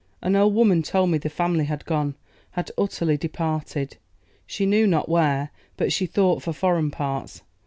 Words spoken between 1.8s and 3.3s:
gone, had utterly